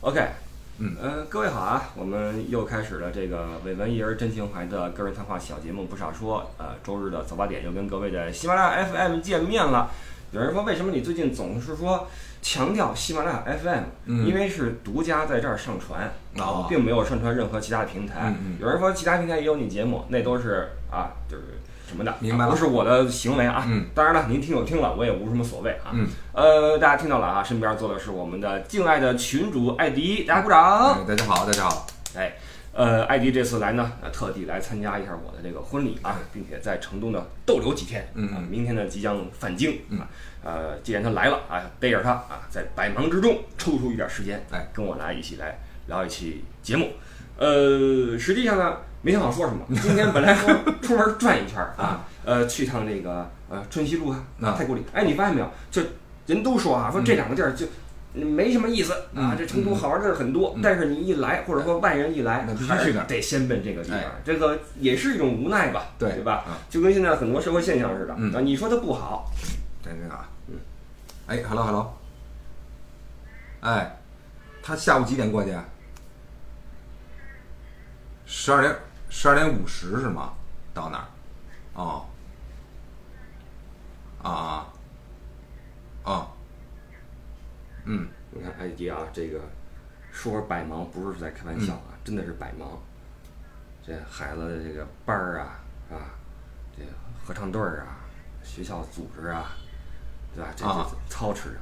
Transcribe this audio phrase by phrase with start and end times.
[0.00, 0.20] OK，
[0.78, 6.48] 嗯呃，各位好啊，我们又开始了这个伟文艺人真情怀的个人谈话小节目不少说。
[6.56, 9.90] 呃，周日的早八点又跟各位的喜马拉雅 FM 见面了。
[10.30, 12.06] 有人说，为什么你最近总是说
[12.40, 18.26] 强调喜马拉雅 FM？、嗯因为是独家在这儿上传，哦并没有上传任何其他的平台。
[18.28, 21.42] 嗯嗯有人说其他平台也有你节目，那都是啊，就是
[21.88, 23.64] 什么的，明白了啊不是我的行为啊。
[23.66, 25.90] 嗯当然了，您听就听了，我也无什么所谓啊。
[25.92, 30.94] 嗯，呃，大家听到了啊，身边坐的是我们的敬爱的群主艾迪，大家鼓掌。
[30.94, 31.86] 哎大家好，大家好。
[32.14, 32.34] 哎，
[32.72, 38.06] 呃，艾迪这次来呢，呃，特地来参加一下我的这个婚礼啊，并且在成都呢逗留几天。
[38.14, 40.06] 嗯啊，明天呢即将返京啊。
[40.44, 46.92] 呃，既然他来了啊，背着他啊，在百忙之中抽出一点时间，哎，跟我来一起来聊一期节目。
[47.36, 49.64] 呃，实际上呢，没想好说什么。
[49.80, 54.84] 今天本来说出门转一圈儿啊， 呃，去趟这个呃春熙路啊，啊太古里。
[54.92, 55.50] 哎，你发现没有？
[55.70, 55.82] 就
[56.26, 57.66] 人都说啊，说这两个地儿就。
[58.14, 66.58] 没什么意思啊，嗯这成都好玩的地儿很多，嗯但是你一来，或者说外人一来，那必须还是去那儿得先奔这个地方哎，这个也是一种无奈吧，对对吧啊？
[66.70, 69.30] 就跟现在很多社会现象似的，嗯啊，你说它不好，
[69.84, 70.28] 等等啊。
[70.48, 70.54] 嗯。
[71.26, 71.94] 哎，hello hello。
[73.60, 74.00] 哎，
[74.62, 75.54] 他下午几点过去？
[78.24, 78.74] 十二点，
[79.08, 80.32] 十二点五十是吗？
[80.74, 81.04] 到那儿。
[81.74, 82.06] 哦。
[84.22, 84.72] 啊啊。
[86.04, 86.28] 哦。
[87.84, 88.08] 嗯。
[88.30, 89.40] 你看艾迪啊，这个
[90.12, 92.78] 说百忙不是在开玩笑啊，真的是百忙。
[93.82, 96.00] 这孩子的这个班儿啊，是吧？
[96.76, 96.90] 这个
[97.24, 98.04] 合唱队儿啊，
[98.44, 99.52] 学校组织啊，
[100.34, 100.50] 对吧？
[100.54, 101.56] 这啊这操持着，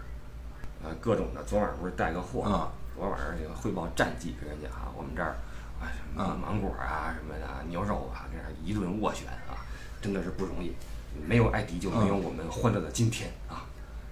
[0.82, 1.44] 呃，各种的。
[1.44, 5.36] 昨晚不是带个货啊昨晚上这个汇报战绩跟人家啊，我们这儿
[5.86, 9.62] 啊什么啊芒果啊什么的牛肉啊，这样一顿斡旋啊，
[10.00, 10.74] 真的是不容易。
[11.26, 13.64] 没有艾迪就没有我们欢乐的今天啊！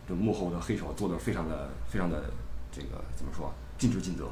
[0.08, 2.30] 这幕后的黑手做的非常的非常的
[2.72, 4.26] 这个怎么说尽职尽责。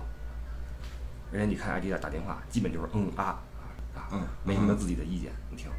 [1.32, 5.70] 而且你看艾迪在打电话，基本就是嗯啊啊啊，嗯没什么自己的意见，你听，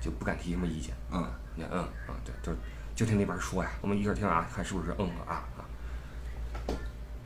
[0.00, 0.92] 就不敢提什么意见。
[1.12, 1.24] 嗯，
[1.54, 2.52] 你看嗯嗯对，就
[2.96, 5.62] 就听那边说呀，我们一会儿听啊，看是不是嗯和啊啊。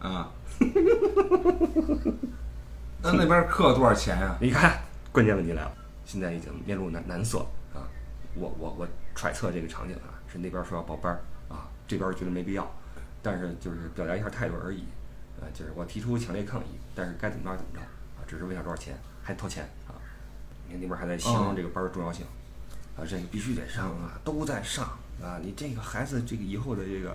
[0.07, 0.31] 啊。
[3.05, 4.81] 那那边课多少钱呀、你看，
[5.13, 5.71] 关键问题来了，
[6.07, 7.41] 现在已经面露难难色
[7.75, 7.85] 啊！
[8.35, 11.21] 我我我揣测这个场景啊，是那边说要报班儿
[11.55, 12.67] 啊，这边觉得没必要，
[13.23, 14.85] 但是就是表达一下态度而已，
[15.39, 19.93] 呃，就是我提出强烈抗议，但是该怎么着怎么着啊，只是为了多少钱，还掏钱啊！
[20.67, 22.25] 你看那边还在形容这个班儿的重要性
[22.97, 24.87] 啊，这个必须得上啊，都在上
[25.23, 27.15] 啊，你这个孩子这个以后的这个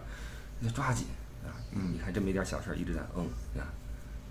[0.60, 1.08] 你得抓紧
[1.44, 1.50] 啊！
[1.72, 3.24] 嗯你看这么一点小事儿一直在嗯
[3.60, 3.66] 啊。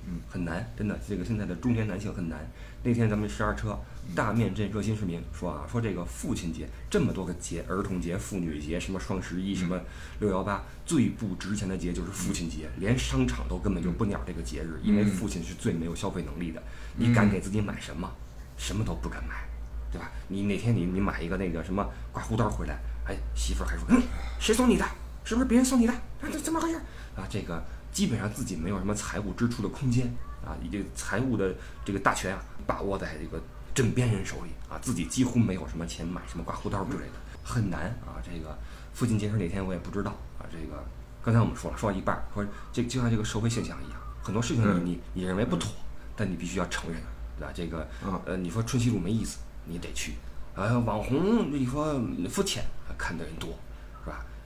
[0.07, 2.39] 嗯，很难，真的，这个现在的中年男性很难。
[2.83, 3.79] 那天咱们十二车
[4.15, 9.79] 大面镇热心市民说啊，说这个父亲节这么多个节，儿童节、妇女节，什么双十一，什么
[10.21, 16.63] 六幺八，最不值钱的节就是父亲节，连商场都根本就不鸟这个节日，因为父亲是最没有消费能力的。
[16.97, 18.11] 你敢给自己买什么？
[18.57, 19.47] 什么都不敢买，
[19.93, 20.11] 对吧？
[20.29, 24.03] 你哪天你你买一个那个什么刮胡刀回来，哎，媳妇儿还说，嗯，
[24.41, 24.85] 谁送你的？
[25.25, 25.93] 是不是别人送你的？
[25.93, 26.77] 啊，这怎么回事？
[27.15, 27.63] 啊，这个
[27.99, 30.07] 基本上自己没有什么财务支出的空间
[30.47, 31.53] 啊，以这个财务的
[31.85, 33.43] 这个大权啊，把握在这个
[33.75, 38.23] 枕边人手里啊，自己几乎没有什么钱买什么刮胡刀之类的，很难啊。
[38.23, 38.57] 这个
[38.95, 40.47] 父亲节是哪天我也不知道啊。
[40.49, 40.81] 这个
[41.25, 45.73] 刚才我们说了，说到一半儿，说这就像这个社会现象一样，很多事情你你你认为不妥，
[46.15, 47.03] 但你必须要承认，
[47.37, 47.53] 对吧？
[47.53, 50.13] 这个嗯呃，你说春熙路没意思，你得去。
[50.55, 52.63] 呃，网红你说肤浅，
[52.97, 53.59] 看的人多？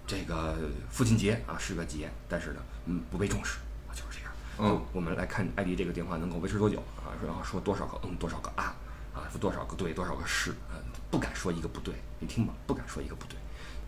[0.06, 0.56] 这个
[0.90, 3.58] 父亲节啊是个节，但是呢，嗯，不被重视
[3.88, 4.32] 啊，就是这样。
[4.58, 7.14] 嗯我们来看艾迪这个电话能够维持多久啊？
[7.24, 8.74] 然后说多少个嗯，多少个啊，
[9.14, 10.76] 啊，说多少个对，多少个是，啊，
[11.10, 13.36] 不敢说一个不对，你听吧，不敢说一个不对。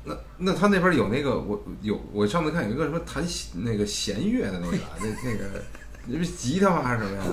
[0.07, 5.63] 那那他那边有那个我有我上次看有一个什么弹弦那个弦乐的那个 那那个
[6.07, 7.25] 那是吉他吗还是什么呀？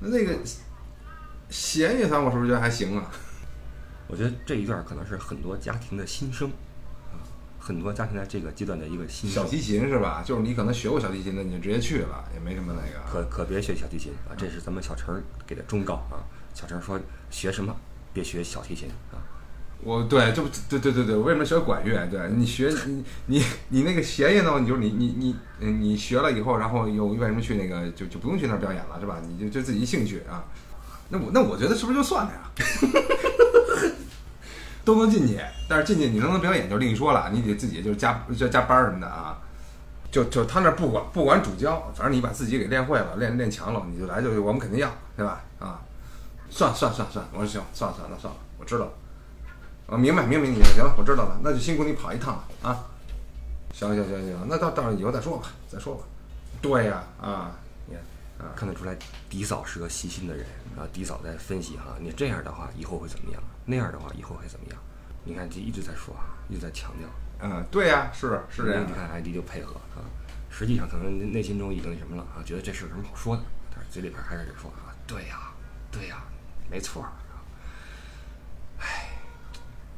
[0.00, 0.38] 那那个
[1.50, 3.10] 弦乐团我是不是觉得还行啊？
[4.08, 6.48] 我觉得这一段可能是很多家庭的心声
[7.12, 7.20] 啊，
[7.58, 9.48] 很多家庭在这个阶段的一个心声小。
[9.48, 10.22] 提琴是吧？
[10.24, 13.04] 就是你可能学过小提琴的，你就直接去了，也没什么那个。
[13.06, 14.32] 可可别学小提琴啊！
[14.36, 16.24] 这是咱们小陈儿给的忠告啊。
[16.54, 16.98] 小陈儿说
[17.30, 17.76] 学什么
[18.12, 19.20] 别学小提琴啊。
[19.80, 22.04] 我对，这不对对对对，为什么学管乐？
[22.10, 24.58] 对你学你你你那个弦乐呢？
[24.58, 29.20] 你就是你你你嗯你学了以后，然后又为什么去那个就就不用去那儿表演了是吧？
[29.24, 30.44] 你就就自己兴趣啊。
[31.08, 32.50] 那我那我觉得是不是就算了呀？
[34.84, 35.38] 都能进去，
[35.68, 39.38] 但是进去你能不能表演就另说了，你得自己就是加加加班什么的啊。
[40.10, 45.42] 就就他那不管不管主教，反正你把自己给练会了，练练强了，你就来就我们肯定要，对吧？
[45.58, 45.80] 啊，
[46.48, 48.92] 算算算算，我说行，算了算了，算了，我知道了。
[49.88, 52.84] 啊，明白明白你行了，我知道了，那就辛苦你跑一趟了啊。
[53.74, 56.04] 行行行行，那到到时候以后再说吧，再说吧。
[56.62, 57.52] 对呀，啊，
[58.38, 58.96] 看，看得出来，
[59.28, 60.46] 迪嫂是个细心的人
[60.76, 60.86] 啊。
[60.92, 63.42] 迪嫂在分析哈，你这样的话以后会怎么样？
[63.64, 64.78] 那样的话以后会怎么样？
[65.24, 67.08] 你看，这一直在说啊，一直在强调。
[67.40, 68.92] 嗯，对呀，是是这样你。
[68.92, 70.02] 看艾迪就配合啊，
[70.50, 73.42] 实际上可能内心中已经那什么了啊，觉得这事有什么好说的，
[73.74, 75.52] 但是嘴里边还是得说啊，对呀，
[75.90, 76.24] 对呀，
[76.70, 77.22] 没错儿啊。
[78.78, 79.08] 唉，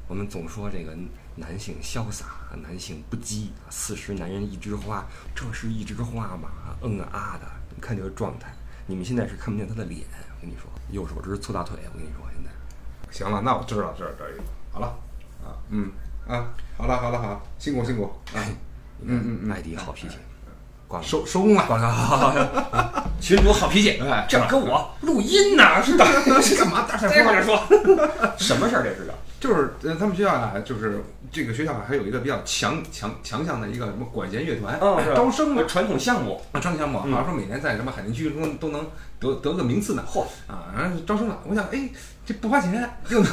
[0.06, 0.96] 我们总说这个
[1.36, 2.26] 男性潇洒，
[2.62, 6.48] 男性不羁，四十男人一枝花，这是一枝花吗？
[6.64, 8.48] 啊，嗯啊啊的，你看这个状态，
[8.86, 10.02] 你们现在是看不见他的脸，
[10.36, 12.50] 我跟你说，右手指粗大腿，我跟你说现在。
[13.10, 14.44] 行了，那我知道知道知道。
[14.72, 14.86] 好了，
[15.44, 15.90] 啊，嗯
[16.28, 16.46] 啊，
[16.76, 18.38] 好了好了好，辛苦辛苦啊，
[19.02, 20.16] 嗯嗯嗯艾迪好脾气，
[20.86, 21.04] 挂了。
[21.04, 21.64] 收收工了。
[21.66, 26.04] 挂了，群主好脾气，哎这跟我录音呢，是的，
[26.42, 26.86] 是干嘛？
[26.88, 27.56] 大事这块说，
[28.38, 29.14] 什么事儿这是个？
[29.40, 31.02] 就是呃，他们学校啊，就是
[31.32, 34.78] 这个学校还有一个比较强强强项的一个什么管弦乐团，
[35.16, 38.86] 招生嘛，传统项目，啊，招生项目，好像说每年在什么海淀区都都能
[39.18, 40.04] 得得个名次呢。
[40.06, 41.88] 嚯啊，然后招生了，我想，哎，
[42.26, 42.72] 这不花钱，
[43.08, 43.32] 又能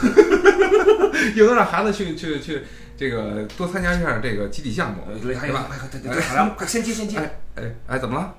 [1.36, 2.63] 又能让孩子去去去
[2.95, 5.45] 这个多参加一下这个集体项目，对吧？
[5.45, 7.18] 有快快对对对，好了，快先接先接。
[7.18, 8.33] 哎哎哎，怎么了？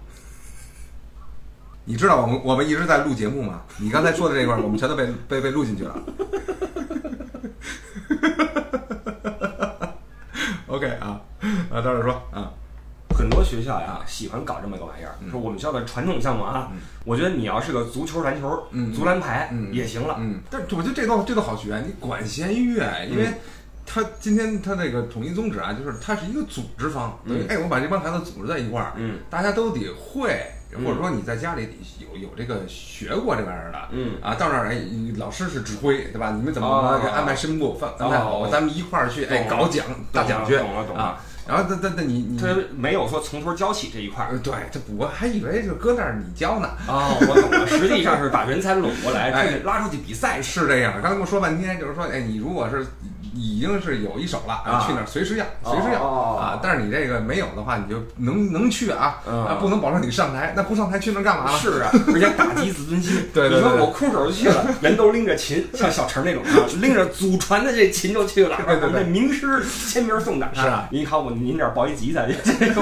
[1.84, 3.60] 你知道我们我们一直在录节目吗？
[3.76, 5.94] 你刚才说的这块儿，我们全都被被被录进去了。
[10.69, 11.20] OK 啊
[11.70, 12.52] 啊，到这儿说啊，
[13.17, 16.70] 很多学校呀喜欢搞这么个玩意儿，说我们学校的传统项目啊，
[17.05, 19.73] 我觉得你要是个足球、篮球、嗯足篮排嗯。
[19.73, 20.17] 也行了。
[20.20, 23.29] 嗯，但我觉得这都这都好学，你管弦乐，因为
[23.87, 27.46] 他今天他这个统一宗旨啊，就是他是一个组织方，等于嗯。
[27.49, 29.20] 哎，我把这帮孩子组织在一块儿，嗯。
[29.31, 31.68] 大家都得会，嗯或者说你在家里
[31.98, 34.80] 有有这个学过这玩意儿的，嗯啊，到那儿哎，
[35.16, 36.32] 老师是指挥，对吧？
[36.36, 36.68] 你们怎么
[37.14, 41.20] 安排声部，放安排好，哦咱们一块儿去哎搞奖大奖去懂了懂了啊。
[41.46, 44.32] 然后那那那你你他没有说从头教起这一块儿。
[44.32, 46.68] 呃对，这我还以为就搁那儿你教呢。
[46.86, 50.42] 哦，我懂了，实际上是把人才拢过来， 哎拉出去比赛。
[50.42, 52.86] 是这样，刚才跟我说半天，就是说，哎，你如果是
[53.34, 56.60] 已经是有一手了，啊去那儿随时要，随时要、哦啊。
[56.62, 61.58] 但是你这个没有的话，你就能能去啊，嗯啊，不能保证你上台，那不上台去那儿干嘛呢？
[61.58, 63.16] 是啊， 而且打击自尊心。
[63.34, 70.48] 对对对你说我空手就去了， 人都拎着琴，像小陈那种啊，拎着祖传的这琴就去了，对对对我们这名师签名送的。
[70.54, 72.80] 是啊您看我您这儿报一吉他，这个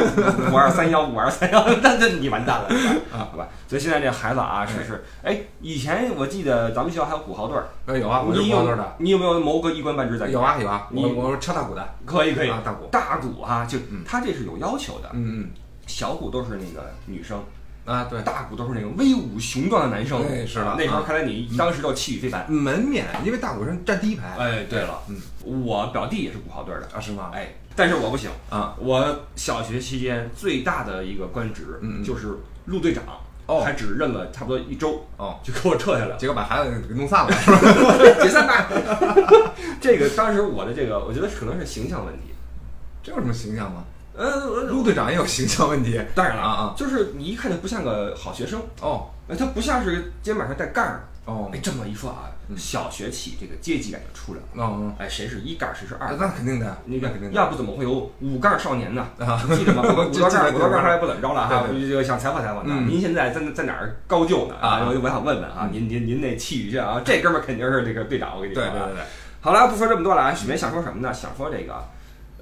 [0.50, 2.68] 五二三幺五二三幺，那那你完蛋了
[3.12, 3.48] 啊，好吧？
[3.68, 10.26] 所以现在这孩子啊，是是，哎，以前我记得咱们学校还有鼓号队儿，呃，有啊，我就你有报队的，你有没有谋个一官半职在？
[10.36, 12.50] 有啊有啊，你我我是敲大鼓的，可以可以。
[12.50, 12.86] 啊大鼓。
[12.92, 14.02] 大鼓啊，就嗯。
[14.04, 15.50] 他这是有要求的，嗯嗯。
[15.86, 17.38] 小鼓都是那个女生。
[17.38, 17.52] 嗯
[17.86, 21.04] 啊对，大鼓都是那种威武雄壮的男生，哎是的啊那时候啊。
[21.06, 22.44] 看来你当时就气宇非凡。
[22.50, 24.26] 门面，因为大鼓是站第一排。
[24.36, 27.30] 哎，对了，嗯，我表弟也是鼓号队的，啊是吗？
[27.32, 28.74] 哎，但是我不行，啊。
[28.80, 32.02] 我小学期间最大的一个官职嗯嗯。
[32.02, 33.04] 就是陆队长，
[33.46, 37.30] 哦还只任了差不多一周，哦，就给我撤下来了，结果把孩子给弄散了，
[38.20, 38.66] 解散吧。
[39.86, 42.34] 这个当时我的这个，我觉得可能是形象问题。
[43.02, 43.84] 这有什么形象吗？
[44.16, 50.92] 呃，陆队长也有形象问题，当然了啊啊就是你一看就不像个好学生，哦呃他不像是肩膀上带盖儿
[51.26, 51.32] 的。
[51.32, 54.64] 哦哎，这么一说啊，小学起这个阶级感就出来了。
[54.64, 56.16] 哦，哎，谁是一盖儿，谁是二？
[56.18, 59.06] 那肯定的，那个肯定的，要不怎么会有五盖儿少年呢？
[59.18, 59.82] 啊记得吗？
[59.84, 62.72] 五道杠，记得五道杠后来不怎么着了哈，对这个想采访采访他。
[62.72, 64.54] 嗯您现在在在哪儿高就呢？
[64.60, 69.02] 啊我我想问问啊，您您您那气宇轩啊，这哥们儿肯定是这个队长，我跟你说对对对。
[69.46, 71.14] 好了，不说这么多了啊，许梅想说什么呢？
[71.14, 71.88] 想说这个，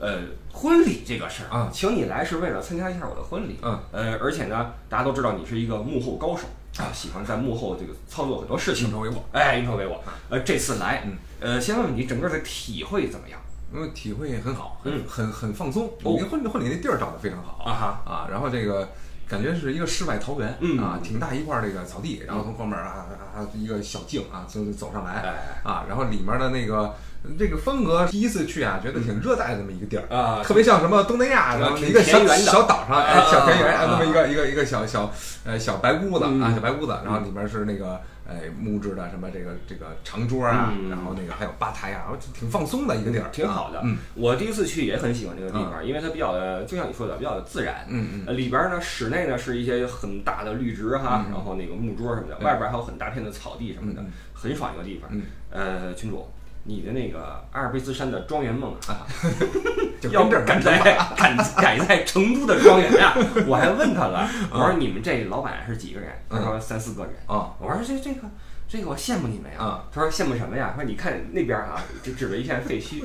[0.00, 0.20] 呃，
[0.50, 6.44] 婚礼这个事儿啊请你来是为了参加一下我的婚礼，嗯，呃，而且呢，大家都知道你是一个幕后高手
[6.82, 9.16] 啊，喜欢在幕后这个操作很多事情运，筹帷幄。
[9.32, 9.98] 哎，运筹帷幄。
[10.30, 13.38] 呃，这次来嗯，呃，先问问你整个的体会怎么样？
[13.74, 15.84] 因为体会很好，很嗯很很放松。
[15.84, 18.88] 哦你那婚礼婚礼那地儿找的非常好啊哈啊，然后这个
[19.28, 20.78] 感觉是一个世外桃源，嗯。
[20.78, 26.94] 啊，挺大一块这个草地，然后从后面啊啊啊一个小径啊走走上来哎啊，然后里面的那个
[27.38, 30.04] 这个风格，第一次去啊，觉得挺热带的这么一个地儿。
[30.14, 35.10] 啊，特别像什么东南亚，然后挺一个小小岛上，小田园，啊哎，那么一个一个一个小小
[35.44, 36.40] 呃小白屋子嗯。
[36.42, 43.80] 啊，小白屋子，然后里面是那个哎木质的什么这个这个长桌啊嗯，然后那个还有吧台啊，挺放松的一个地儿，挺好的。
[43.84, 43.96] 嗯。
[44.14, 47.86] 我第一次去也很喜欢这个地方，因为它比较的，就像你说的，比较的自然。
[47.88, 48.24] 嗯嗯。
[48.26, 54.04] 呃，里边呢，室内呢是一些很大的绿植哈，嗯然后那个木桌什么的，外边还有很大片的草地什么的
[54.34, 55.08] 很爽一个地方。
[55.10, 55.22] 嗯。
[55.50, 56.28] 呃，群主，
[56.66, 59.06] 你的那个阿尔卑斯山的庄园梦啊，
[60.00, 60.78] 就要跟这儿赶在
[61.16, 63.14] 赶改在成都的庄园呀！
[63.46, 66.10] 我还问他了， 我说你们这老板是几个人？
[66.30, 67.12] 他说三四个人。
[67.26, 68.22] 啊我说这这个
[68.66, 69.58] 这个我羡慕你们呀。
[69.58, 70.72] 啊他说羡慕什么呀？
[70.74, 73.04] 他说你看那边啊， 就指着一片废墟，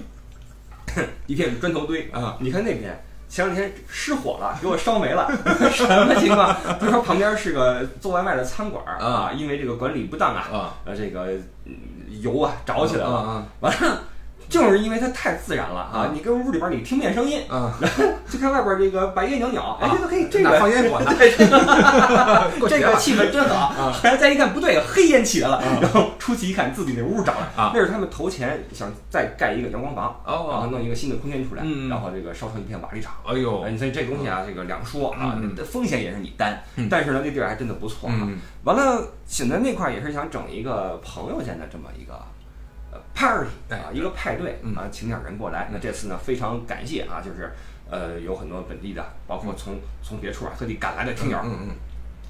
[1.28, 2.38] 一片砖头堆啊。
[2.40, 2.98] 你看那边
[3.28, 5.30] 前两天失火了，给我烧没了，
[5.72, 6.56] 什么情况？
[6.80, 11.28] 他说旁边是个做外卖的餐馆儿啊因为这个管理不当啊，啊呃，这个
[11.66, 11.76] 嗯
[12.22, 14.00] 油啊着起来了，啊完了。
[14.50, 16.12] 正是因为它太自然了啊啊！
[16.14, 17.72] 你跟屋里边儿你听不见声音，啊，
[18.30, 21.14] 就看外边儿这个白烟袅袅，哎，啊这个可以，这个放烟火呢？
[21.18, 21.30] 对，
[22.68, 23.68] 这个气氛真好。
[23.68, 27.52] 啊然后再一看不对，黑烟起来了，然后出去一看，自己那屋着了。
[27.56, 33.14] 啊那是他们投钱想再盖一个阳光房，然后哦，弄一个新的空间出来，嗯然后这个烧成一片瓦砾场。
[33.26, 38.16] 哎呦，哎，所以这东西啊，这个两说啊风险也是你担嗯，但是呢，那地儿还真的不错啊。
[38.22, 42.20] 嗯完了，现在那块儿也是想整一个朋友间的这么一个呃
[43.20, 44.74] party 哎啊，一个派对嗯。
[44.76, 45.68] 啊，请点人过来。
[45.74, 47.54] 那这次呢，非常感谢啊，就是
[47.90, 51.70] 呃有很多本地的，包括从从别处啊特地赶来的听友，嗯嗯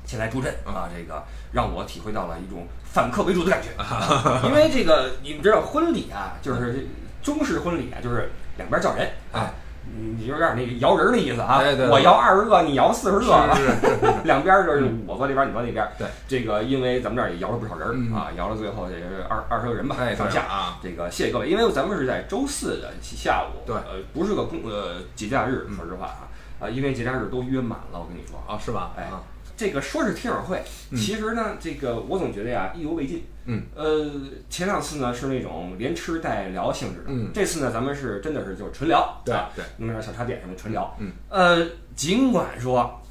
[0.05, 3.69] 前来助阵啊，这个让我体会到了一种反客为主的感觉。
[4.49, 6.87] 因为这个你们知道婚礼啊，就是
[7.21, 9.53] 中式婚礼啊，就是两边叫人啊哎，
[9.85, 11.85] 你有点那个摇人儿的意思啊哎对。
[11.85, 15.91] 对我摇二十个，你摇四十嗯，个，是是是是， 两边儿就是我坐这边儿，你坐那边儿。
[15.97, 20.41] 对，这个因为咱们这儿也摇了不少人啊，摇了最后也是二二十个人吧哎，上下。
[20.43, 26.27] 啊，这个谢谢各位，因为咱们是在周四的下午，对呃，不是个公呃节假日，嗯说实话啊，
[26.61, 28.37] 啊，因为节假日都约满了，我跟你说。
[28.47, 28.91] 啊是吧？
[28.97, 29.21] 哎啊，
[29.57, 33.25] 这个说是听友会，嗯其实呢，这个我总觉得呀意犹未尽。
[33.51, 34.11] 嗯，呃，
[34.49, 40.95] 前两次呢是那种连吃带聊性质的，嗯这次呢咱们是真的是就是纯聊，对啊对，弄点小茶点什么纯聊。
[40.99, 41.65] 嗯，呃，
[41.95, 43.01] 尽管说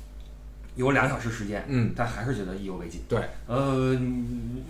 [0.76, 3.02] 有两小时时间，嗯，但还是觉得意犹未尽。
[3.09, 3.18] 对，
[3.49, 3.99] 呃，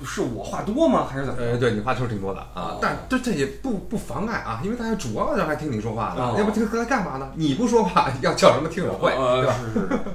[0.07, 1.07] 是我话多吗？
[1.07, 1.45] 还是怎么着？
[1.51, 7.31] 呃，对你话确实挺多的啊哦，但这这也不不妨碍啊，因为大家主要要来听你说话哦的，要不听来干嘛呢？
[7.35, 9.55] 你不说话，要叫什么听友会，呃，对吧？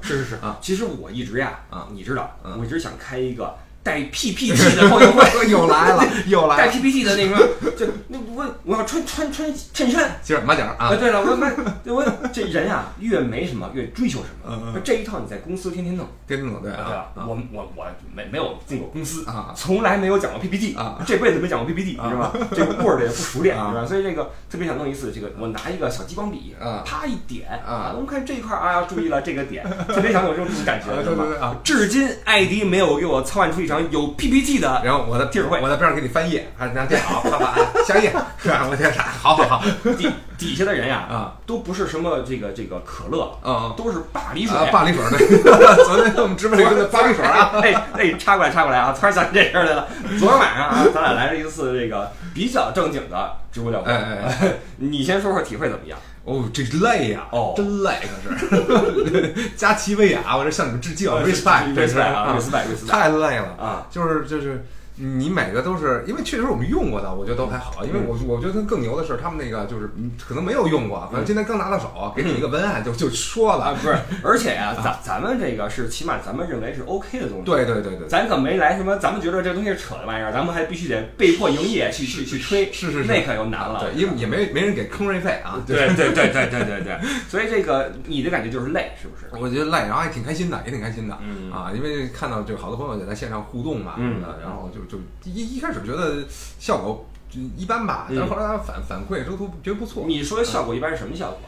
[0.02, 0.58] 是是是是是 啊。
[0.60, 5.24] 其实我一直呀，啊你知道，嗯我一直想开一个带 PPT 的后援会。
[5.52, 7.92] 又来了，又来了带，PPT 的那个，就那
[8.36, 10.20] 我我要穿穿穿衬衫。
[10.24, 11.38] 今儿马甲啊，啊，对了，我
[11.86, 14.50] 我我这人啊，越没什么越追求什么。
[14.50, 22.34] 嗯嗯这一套你在公司天天弄，跟着对对啊？，我我我没没有进过公司啊从来没有讲过 PPT 啊，这辈子没讲过 PPT，啊是吧？
[22.56, 23.86] 这个 Word 也不熟练，啊是吧？
[23.86, 38.68] 所以这个特别想弄一次，这个我拿一个小激光笔啊，啪一点啊我们看这一块儿啊，要注意了这个点，特别想有这种感觉，是吧对对啊至今艾迪没有给我操办出一场有 PPT 的然后我在地儿会我在边上给你翻页，还拿电脑 啪啪下页，是啊？
[38.70, 39.04] 我天啥？
[39.04, 39.64] 好好好
[39.98, 44.56] 底底下的人呀，啊都不是什么这个这个可乐，啊都是巴黎水。
[44.58, 44.68] 啊！
[44.72, 45.28] 巴黎水儿对，
[45.86, 48.96] 昨天我们直播里用的巴黎水啊， 哎哎，插过来插过来啊！
[48.98, 49.88] 突然想起这事儿来了。
[50.20, 53.92] 昨天晚上啊，咱俩来了一次这个比较正经的直播聊会。
[53.92, 55.98] 哎哎哎，你先说说体会怎么样？
[56.26, 57.92] 哦，这累呀，哦真累
[58.26, 59.34] 可是。
[59.58, 63.86] 加奇维亚，我这向你们致敬，respect，这是 respect 啊，respect respect 太累了啊！
[63.92, 64.66] 就是就是。
[64.96, 67.84] 你每个都是，因为确实我们用过的，我觉得都还好。
[67.84, 73.76] 因为我我觉得更牛的是他们那个就是嗯可能没有用过，反正今天刚拿到手，给你一个文案就就说啊，了。
[73.76, 77.44] 不是，而且啊，咱咱们这个是起码咱们认为是 OK 的东西。
[77.46, 83.80] 对对对对，咱可没来什么，咱们觉得这东西是扯的玩意儿，咱们还必须得被迫营业去去去吹，是是是那可就难了。
[83.80, 85.62] 对，因为也没没人给坑位费啊。
[85.66, 89.26] 对对对对对对对，所以这个你的感觉就是累，是不是？
[89.42, 91.18] 我觉得累，然后还挺开心的，也挺开心的。
[91.22, 96.24] 嗯啊，因为看到就好多朋友也在线上互动嘛，嗯什么的，然后就就一一开始觉得
[96.60, 100.06] 效果就一般吧，嗯但是后来他反反馈都都觉得不错。
[100.08, 101.40] 你说效果一般是什么效果？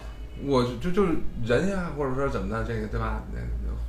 [0.43, 1.13] 我就就就是
[1.45, 3.23] 人呀，或者说怎么的，这个对吧？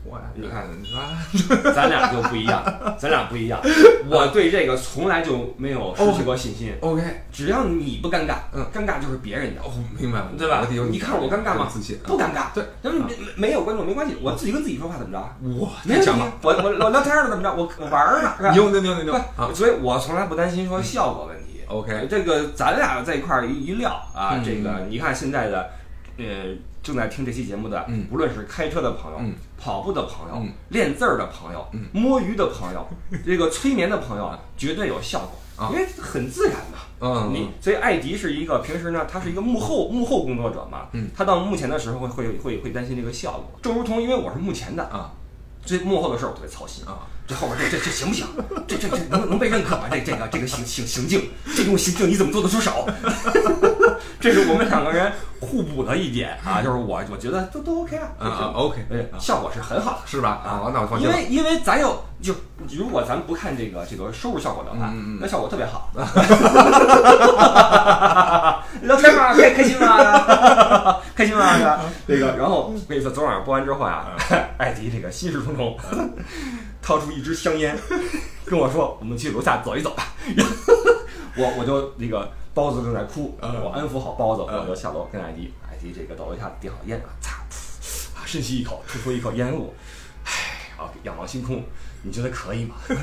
[0.09, 1.73] 那那活呀，你看你说？
[1.73, 2.63] 咱俩就不一样，
[2.99, 3.61] 咱俩不一样。
[4.09, 6.73] 我对这个从来就没有失去过信心。
[6.81, 10.67] OK，只要你不尴尬，嗯尴尬就是别人的，哦，明白了，对吧？
[10.91, 11.69] 你看我尴尬吗？
[11.71, 12.53] 自信，不尴尬。
[12.55, 15.19] 对，那么没没有观众没关系，我自己跟自己说话怎么着？
[15.43, 16.33] 我，没问题太强了！。
[16.43, 17.53] 我我我聊天呢怎么着？
[17.55, 18.53] 我我玩儿呢， 是吧？
[18.53, 21.63] 牛牛牛牛牛所以我从来不担心说效果问题。
[21.69, 25.69] ！OK，这个咱俩在一块儿一一撂啊，嗯这个你看现在的，
[26.19, 32.87] 呃，正在听这期节目的，嗯无论是开车的朋友、嗯跑步的朋友、嗯练字儿的朋友、嗯摸鱼的朋友、
[33.25, 36.79] 这个催眠的朋友，绝对有效果，啊因为很自然嘛。
[37.01, 45.13] 嗯，你所以艾迪是一个平时呢，他是一个幕后幕后工作者嘛，嗯他到目前的时候会会会会担心这个效果，正如同因为我是幕前的，啊
[45.65, 47.07] 这幕后的事儿我特别操心啊。
[47.29, 48.25] 这后边这这这行不行？
[48.69, 49.89] 这这这能能被认可吗？
[49.91, 52.87] 这这个这个行行行径，这种行径你怎么做得出手？
[54.19, 59.99] 这是我们两个人互补的一点啊，就是我我觉得都都 OK 啊，啊啊，OK，对，效果是很好的。
[60.07, 60.41] 是吧？
[60.45, 61.09] 啊，那我放心。
[61.09, 62.35] 因为因为咱有就
[62.71, 65.91] 如果咱不看这个这个收入效果的话，那效果特别好。
[68.83, 69.35] 聊天吗？
[69.35, 70.97] 开开心吗？
[71.15, 71.57] 开心吗？
[71.59, 71.81] 是吧？
[72.07, 74.07] 这个，然后我跟你说，昨晚上播完之后呀，
[74.59, 75.77] 艾迪这个心事重重，
[76.83, 77.77] 掏出一支香烟，
[78.45, 80.05] 跟我说：“我们去楼下走一走吧。”
[81.37, 87.37] 我我就那个包子正在哭，嗯我安抚好包子，嗯我就下楼跟艾迪，艾迪这个到楼下点好烟啊，擦，
[88.25, 89.75] 深吸一口，吐出一口烟雾，
[90.25, 90.33] 唉，
[90.79, 91.63] 啊，仰望星空，
[92.01, 92.77] 你觉得可以吗？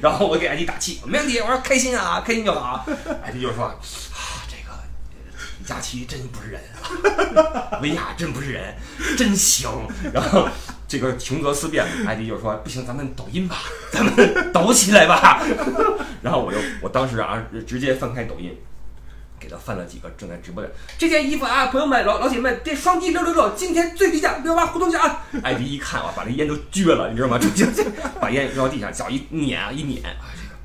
[0.00, 2.86] 然后我给艾迪打气，没问题，我说开心啊，开心就好。
[3.22, 3.74] 艾迪就说啊，
[4.48, 4.72] 这个
[5.58, 8.74] 李佳琦真不是人啊， 维亚真不是人，
[9.18, 9.68] 真行。
[10.10, 10.48] 然后
[10.90, 13.58] 这个穷则思变，艾迪就说不行，咱们抖音吧，
[13.92, 15.40] 咱们抖起来吧。
[16.20, 18.52] 然后我就我当时啊，直接翻开抖音。
[19.38, 25.22] 给他翻了几个正在直播的这件衣服啊，朋友们、老老铁们，这双击六六六，今天最低价六八互动价啊！
[25.42, 27.38] 艾迪一看啊，把这烟都撅了，你知道吗？
[27.38, 27.82] 就就
[28.20, 30.02] 把烟扔到地上，脚一碾啊，一碾，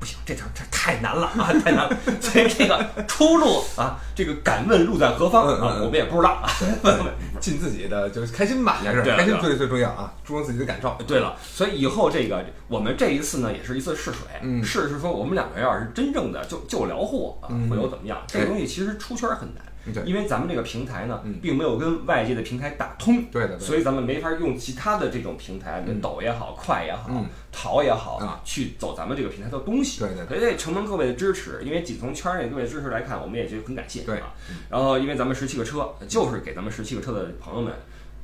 [0.06, 1.96] 行，这条这太难了啊，太难了。
[2.20, 6.48] 所以这个出路啊，这个敢问路在何方啊，我们也不知道啊。
[7.40, 10.96] 尽自己的就是开心吧，也是开心最最重要啊，注重自己的感受。
[11.06, 18.22] 对了，所以以后这个我们这一次呢，也是一次试水，嗯试试说我们两个要是真正的就就聊货啊，嗯会有怎么样？
[18.28, 19.62] 这个东西其实出圈很难。
[19.92, 30.00] 对因为咱们这个平台呢嗯，并没有跟外界的平台打通，对的，对的所以咱们没法用其他的这种平台，嗯抖也好，快也好嗯，淘也好啊，去走咱们这个平台的东西。
[30.00, 34.34] 对对对所以这承蒙各位的支持，因为仅从圈内各位支持来看，我们也觉得很感谢对啊。
[34.70, 37.72] 然后因为咱们十七个车，就是给咱们十七个车的朋友们。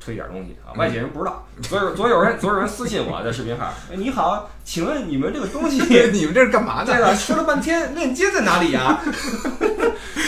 [0.05, 1.47] 推点东西啊，外界人不知道。
[1.61, 5.77] 昨有昨有人 昨有人私信我在视频号，哎你好，请问你们这个东西
[6.11, 7.07] 你们这是干嘛的对的？
[7.07, 8.99] 了，说了半天链接在哪里呀？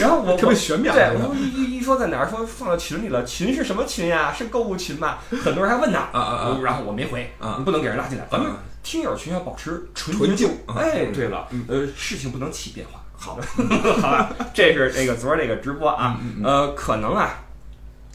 [0.05, 4.31] 然后我特别玄妙对，这个我说一一一说在哪儿，说放到群里了，群是什么群呀？
[4.37, 5.17] 是购物群吗？
[5.43, 6.59] 很多人还问呢，啊啊啊。
[6.63, 7.55] 然后我没回，啊。
[7.57, 8.57] 你不能给人拉进来，咱们啊。
[8.83, 13.01] 听友群要保持纯纯净哎，对了，呃，事情不能起变化。
[13.17, 13.39] 好，
[13.99, 17.39] 好吧，这是那个昨儿那个直播啊，呃，可能啊，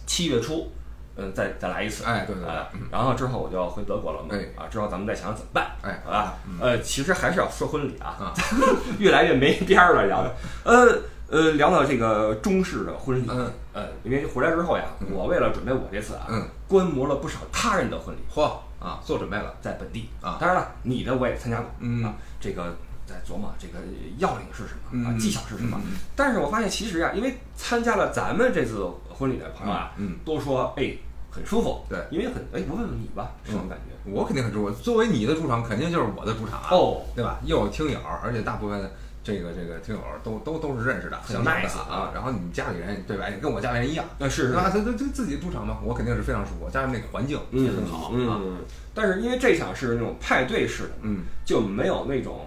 [0.07, 0.71] 七月初。
[1.17, 8.33] 嗯，再再来一次，哎对对对呃然后之后我就要回德国了嘛，哎啊，之后咱们再想想怎么办，哎好吧，呃，其实还是要说婚礼啊啊，
[8.99, 10.99] 越来越没边儿了聊的，呃
[11.31, 19.55] 呃，聊到这个中式的婚礼，嗯呃，因为回来之后呀，嗯我为了准备我这次啊，嗯，观摩了不少他人的婚礼，嚯啊，做准备了。
[19.63, 22.75] 在本地啊当然了，你的我也参加过，嗯啊，这个
[23.07, 23.75] 在琢磨这个
[24.19, 25.81] 要领是什么啊，嗯技巧是什么
[26.17, 30.97] 但是我发现其实啊，因为参加了咱们这次婚礼的朋友啊，嗯，都说哎
[31.31, 34.11] 很舒服，对因为很哎，我问问你吧，什么感觉？
[34.11, 34.71] 我肯定很舒服。
[34.73, 37.39] 作为你的主场，肯定就是我的主场啊，哦，对吧？
[37.45, 38.91] 又有听友，而且大部分
[39.23, 42.11] 这个这个听友都都都是认识的，很 nice 啊。
[42.15, 43.29] 然后你们家里人对吧？
[43.29, 44.71] 也跟我家里人一样，那是是吧？
[44.73, 48.41] 他他他自己主场嘛，我肯定是非常舒服，加上那个环境也很好啊。
[48.43, 48.59] 嗯，
[48.95, 52.47] 但是因为这场是那种派对式的，嗯，就没有那种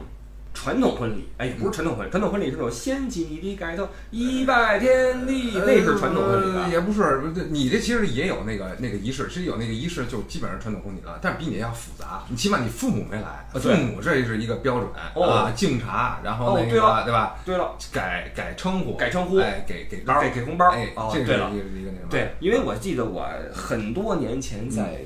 [0.63, 1.27] 传统婚礼。
[1.37, 12.23] 哎，也不是传统婚礼，传统婚礼是那种掀起你的盖头，一拜天地，那是传统婚礼也不是，你这其实也有那个那个仪式，其实有那个仪式就基本上传统婚礼了，但是比你要复杂。
[12.29, 17.35] 你起码你父母没来，父母这是一个标准哦啊，敬茶，然后那哦对了个对吧？
[17.45, 25.01] 对了，改改称呼，改称呼哎，给给包，给给红包哎哦，这个对了是一个一个那什么，对，因为我记得我很多年前在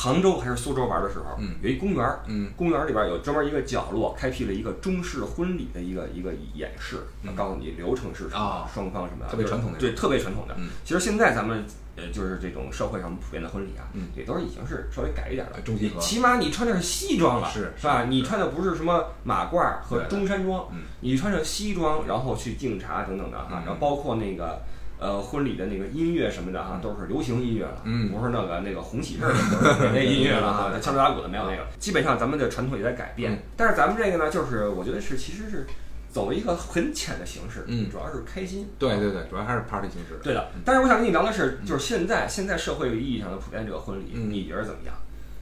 [0.00, 1.56] 杭州还是苏州玩的时候，嗯。
[1.60, 2.52] 有一公园儿，嗯。
[2.56, 7.34] 公园里边有专门一个角落，开辟了一个中式婚礼的一个一个演示，嗯。
[7.34, 10.54] 告诉你流程是什么啊，双方什么的，特别传统的对，特别传统的。
[10.56, 10.68] 嗯。
[10.84, 11.64] 其实现在咱们
[11.96, 15.54] 呃，就是这种社会上普遍的婚礼啊嗯，也都是已经是稍微改一点了。
[15.58, 15.60] 哎。
[15.62, 18.04] 中西合起码你穿的是西装了，是是吧？
[18.04, 24.62] 你穿的不是什么马褂和中山装嗯，你穿着西装，然后去敬茶等等的哈嗯，然后包括那个。
[25.00, 31.64] 呃，婚礼的那个音乐什么的哈，都是流行音乐了，嗯不是那个那个红喜事儿的 那音乐了哈，敲锣打鼓的没有那个。
[31.78, 35.64] 基本上咱们的传统也在改变嗯，但是咱们这个呢，就是我觉得是其实是
[36.10, 38.68] 走一个很浅的形式，嗯主要是开心。
[38.78, 40.20] 对对对，主要还是 party 形式的。
[40.24, 44.94] 对的，但是我想跟你聊的是，就是现在现在社会意义上的普遍这个婚礼，嗯你觉得怎么样？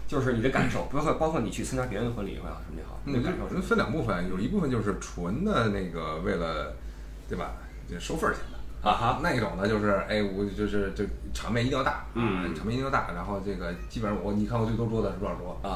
[0.07, 3.61] 就是你的感受，包括包括你去参加别人的婚礼也好，什么也好，你的嗯感受？
[3.63, 6.75] 分两部分，有一部分就是纯的那个为了，
[7.29, 7.55] 对吧？
[7.91, 8.56] 就收份儿钱的。
[8.83, 13.09] 啊哈，那一种呢，就是哎，我就是这场面一定要大，嗯啊场面一定要大。
[13.15, 15.71] 然后这个基本上我你看过最多桌的是多少桌啊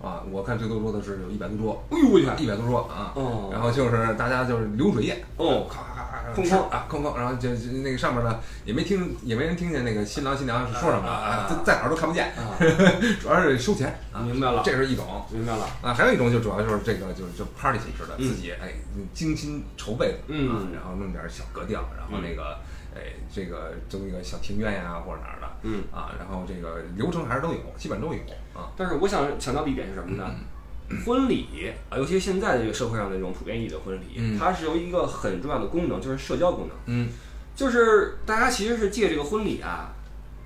[0.00, 0.22] 哈，啊？
[0.30, 3.12] 我看最多桌的是有一百多桌，哎呦我去，一百多桌啊。
[3.14, 5.93] 哦然后就是大家就是流水宴，哦咔
[6.32, 12.56] 咔咔咔哐哐吃啊，空空，然后就就那个上面呢也没听也没人听见那个新郎新娘是说什么啊在在哪儿都看不见，啊，
[13.20, 15.24] 主要是收钱啊，明白了，这是一种。
[15.30, 18.72] 明白了，啊，还有一种就主要就是这个就是就 party 形式的，嗯自己哎
[19.12, 22.58] 精心筹备的，嗯啊，然后弄点小格调，然后那个
[22.94, 25.84] 哎这个整一个小庭院呀或者哪儿的，嗯。
[25.92, 28.20] 啊，然后这个流程还是都有，基本都有
[28.54, 30.24] 啊，但是我想强调的一点是什么呢？
[31.04, 34.38] 婚礼啊，尤其现在的这个社会上的这种普遍意义的婚礼，嗯。
[34.38, 36.76] 它是由一个很重要的功能，就是社交功能。
[36.86, 37.08] 嗯。
[37.56, 39.92] 就是大家其实是借这个婚礼啊，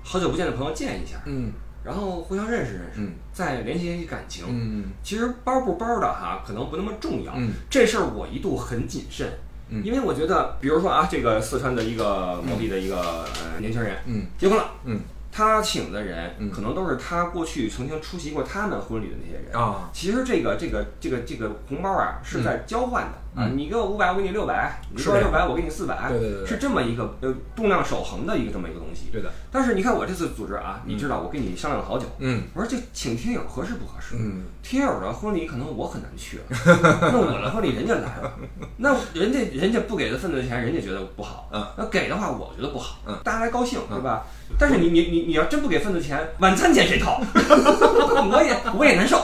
[0.03, 1.51] 好久不见的朋友见一下，嗯。
[1.83, 3.13] 然后互相认识认识，嗯。
[3.33, 4.45] 再联系联系感情。
[4.47, 4.85] 嗯。
[5.03, 7.33] 其实包不包的哈，可能不那么重要。
[7.35, 7.51] 嗯。
[7.69, 9.27] 这事儿我一度很谨慎，
[9.69, 9.81] 嗯。
[9.83, 14.25] 因为我觉得，比如说啊，这个四川的一个某地的一个呃年轻人嗯。
[14.37, 14.99] 结婚了，嗯
[15.31, 16.49] 他请的人嗯。
[16.51, 19.55] 可能都是他过去曾经出席过他们婚礼的那些人。
[19.55, 29.09] 啊，其实这个这个这个这个红包啊是在交换的、啊，嗯你给我五百，我给你六百，你是这样给我六百，我给你四百，对对对对是这么一个呃动量守恒的一个这么一个东西。
[29.11, 34.15] 对的，但是你看我这次组织啊，你知道我跟你商量了好久，嗯我说这请听友合适不合适？
[34.17, 36.43] 嗯听友的婚礼可能我很难去了，
[37.11, 38.33] 那我的婚礼人家来了，
[38.77, 44.25] 那人家人家不给的份子钱，人家觉得不好，嗯，那给的话我觉得不好，嗯，大家来高兴对吧？
[44.57, 47.21] 但是你你你你要真不给份子钱，晚餐钱谁掏？
[48.31, 49.23] 我也我也难受，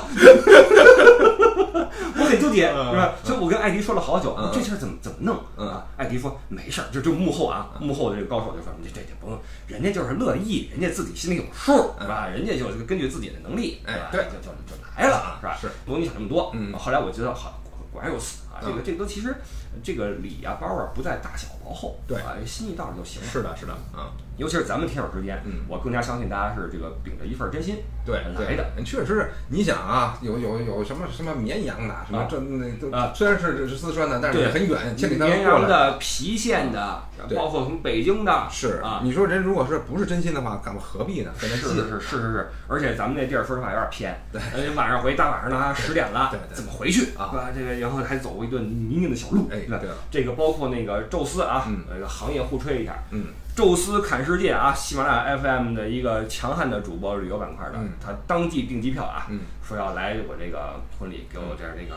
[2.18, 3.14] 我很纠结嗯是吧？
[3.24, 5.86] 所以我跟艾迪说了好久嗯，这事儿怎么怎么弄嗯啊？
[5.98, 12.28] 艾迪说没事儿，就就幕后啊，幕后的这个高手就说这这这不用，人家就是乐意，人家自己心里有数是吧？
[12.28, 14.02] 人家就是根据自己的能力，是吧？
[14.06, 15.58] 哎对就就就来了是吧？
[15.60, 16.52] 是不用你想那么多。
[16.54, 17.60] 嗯后来我觉得好，
[17.92, 18.62] 果然如此啊。
[18.62, 19.36] 这个嗯这个都其实
[19.84, 23.28] 这个礼啊包啊不在大小薄厚，对啊，心意到了就行了。
[23.28, 28.84] 是的，是的，啊，尤其是咱们听友之间，嗯我更加相信大家是这个秉着一份真心对来的。
[28.84, 35.60] 确实，你想啊，有有有什么什么绵阳的，什么啊这那都啊虽然是是四川的，但是也很远，千里迢绵迢过来。
[35.62, 37.04] 阳的、郫县的，
[37.36, 41.32] 包括从北京的，是啊，你说人如果是不是真心的话，干嘛何必呢？
[41.40, 44.42] 是是是是是是，而且咱们那地儿说实话有点偏， 对，
[44.76, 47.64] 晚上回大晚上呢十点了，对对怎么回去啊对？
[47.64, 49.56] 这个然后还走过一段泥泞的小路，吧？
[49.56, 57.90] 哎对了这个包括那个宙斯啊，嗯这个行业互吹一下，嗯，宙斯看世界啊，喜马拉雅 FM 的一个强悍的主播旅游板块的，嗯。
[58.04, 59.40] 他当即订机票啊，嗯。
[59.66, 61.96] 说要来我这个婚礼，给我点儿这个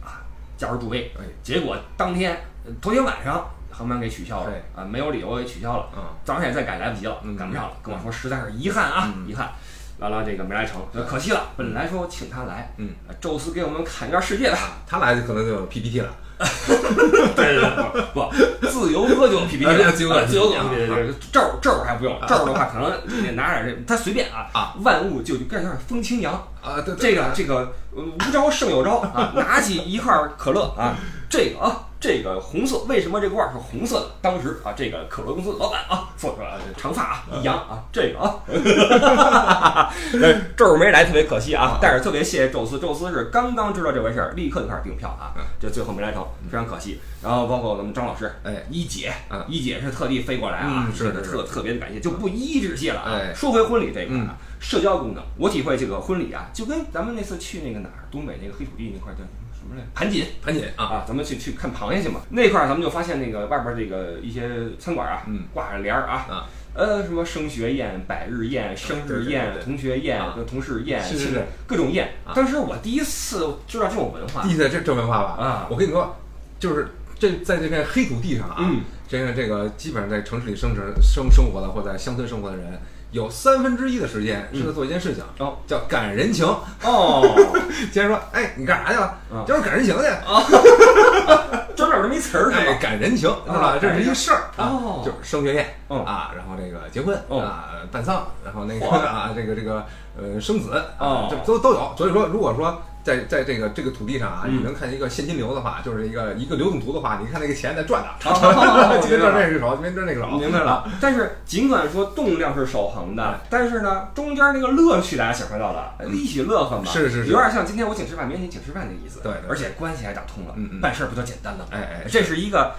[0.00, 0.22] 啊
[0.56, 1.24] 加入助威，哎。
[1.42, 6.04] 结果当天呃头天晚上航班给取消了对啊，没有理由给取消了，嗯。
[6.24, 9.28] 早上也再改来不及了，嗯赶不上了，跟我说实在是遗憾啊，嗯。
[9.28, 9.50] 遗憾。
[9.98, 11.48] 完了，这个没来成，可惜了。
[11.56, 12.90] 本来说请他来，嗯。
[13.08, 16.08] 呃，宙斯给我们看一段世界的，他来就可能就有 PPT 了。
[16.38, 29.32] 对对对，不不，自由喝酒 PPT，啊自由喝自由喝啊对对对，咒儿咒儿还不用，咒儿的话可能得拿点这，他随便啊啊，万物就该有点风清扬，啊，对这个这个呃无招胜有招啊！
[29.34, 30.94] 拿起一块可乐啊，
[31.28, 34.10] 这个啊，这个红色，为什么这罐儿是红色的？
[34.22, 38.40] 当时啊，这个可乐公司老板啊说出来，长发啊一扬啊，这个啊，
[40.22, 46.98] 呃咒儿没来，特别可惜啊，但是特别谢谢宙斯，宙斯是刚刚知道这回事儿，立刻就开始订票啊，这最后没来成，非常可惜。
[47.22, 53.10] 然后包括咱们张老师，哎一姐嗯，一姐是特地飞过来啊，嗯是的特特别的感谢，就不一一致谢了啊。
[53.12, 53.34] 哎。
[53.34, 54.26] 说回婚礼这一块嗯。
[54.28, 59.86] 啊，社交功能，我体会这个婚礼啊，就跟咱们那次去那个哪儿，东北那个黑土地那块儿叫什么来着？
[59.94, 62.20] 盘锦盘锦啊，啊，咱们去去看螃蟹去嘛。
[62.30, 66.26] 那块儿咱们就发现那个外边这个一些餐馆啊，嗯挂着帘儿啊。
[66.30, 72.30] 啊呃，什么升学宴、百日宴、生日宴、同学宴、同事宴，是是是各种宴啊。
[72.36, 76.14] 当时我第一次知道这种文化第一次这这文化吧啊我跟你说，
[76.60, 86.44] 就是这在这片黑土地上啊，嗯，这个这个基本上在城市里生存生生活的或在乡村生活的人，有三分之一的时间是在做一件事情，哦叫赶人情。
[86.84, 87.22] 哦，
[87.92, 89.06] 接着说，哎，你干啥去了？
[89.32, 90.04] 啊就是赶人情去。
[91.74, 92.78] 专门有这么一词儿是哎，吧？
[92.82, 93.58] 赶人情是吧？
[93.68, 99.84] 啊这是一事儿啊哦，就是升学宴哦啊，然后这个结婚哦啊，办丧，然后那个啊，这个这个
[100.20, 101.94] 呃生子哦啊，这都都有。
[101.96, 104.58] 所以说，如果说在在这个这个土地上啊，嗯。
[104.58, 121.70] 你能看一个现金流的话，就是一个一个流动图的话，你看那个钱在转的，哦 今天赚这个手，明天赚那个手，明白了， 但是尽管说动量是守恒的，但是呢，中间那个乐趣大家享受到了，一起乐呵嘛，嗯是是是有点像今天我请吃饭，明天你请吃饭的意思，对而且关系还打通了，办事儿不就简单了吗？
[121.72, 122.74] 哎哎这是一个，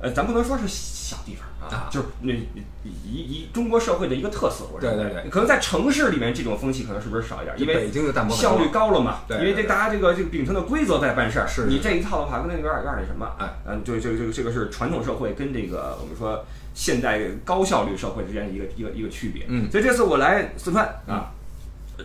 [0.00, 5.04] 呃，咱不能说是小地方啊，啊就是那一一中国社会的一个特色，我认为。
[5.04, 5.30] 对对对。
[5.30, 7.90] 可能在城市里面这种风气可能是不是少一点，因为
[8.30, 9.62] 效率高了嘛，因为这对对。
[9.62, 19.70] 对大家这个这个秉承的规则在办事儿，是是你这一套的话，跟那有点有点那什么，哎，嗯，对，这个这个这个是传统社会跟这个我们说现代高效率社会之间的一个一个一个区别，嗯。
[19.70, 21.32] 所以这次我来四川啊。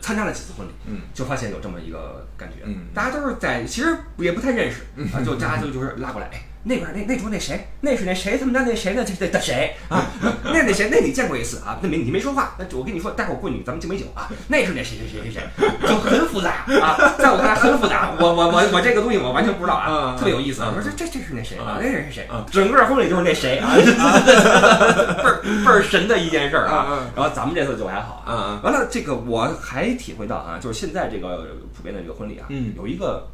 [0.01, 2.87] 参加了几次婚礼，嗯，就发现有这么一个感觉，嗯。
[2.95, 4.81] 大家都是在其实也不太认识，
[5.15, 10.05] 啊，就大家就就是拉过来，哎，那边那那桌那谁，那是那谁他们家那谁呢这这的谁啊？
[10.45, 11.77] 那那谁那你见过一次啊？
[11.81, 15.43] 那没你没说话，那我跟你说，待会儿过你咱们敬杯酒啊，那是那谁谁谁谁谁，
[15.87, 20.61] 就很复杂啊，在我看来很复杂，我我我我这个东西我完全不知道啊，嗯特别有意思。
[20.63, 21.77] 嗯我说这这这是那谁啊？
[21.77, 22.45] 嗯那人是谁嗯？
[22.49, 27.09] 整个婚礼就是那谁啊， 倍儿倍儿神的一件事儿啊。
[27.15, 28.59] 然后咱们这次就还好啊。
[28.63, 31.45] 完了，这个我还体会到啊，就是现在这个
[31.75, 33.27] 普遍的这个婚礼啊，嗯有一个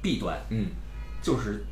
[0.00, 0.66] 弊端，嗯
[1.22, 1.64] 就是，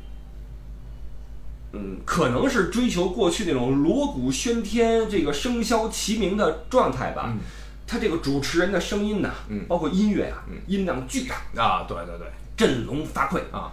[1.73, 7.31] 嗯，可能是追求过去那种锣鼓喧天、这个笙箫齐鸣的状态吧。
[7.33, 7.39] 嗯。
[7.85, 9.65] 他这个主持人的声音呐，嗯。
[9.67, 10.55] 包括音乐啊，嗯。
[10.67, 12.27] 音量巨大，啊，对对对。
[12.55, 13.39] 振聋发聩。
[13.51, 13.71] 啊。